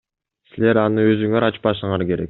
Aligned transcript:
Силер 0.53 0.79
аны 0.85 1.05
өзүңөр 1.13 1.49
ачпашыңар 1.51 2.09
керек. 2.11 2.19